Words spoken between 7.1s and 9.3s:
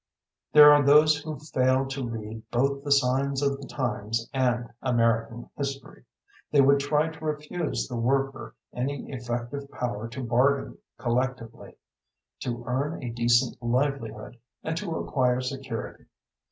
refuse the worker any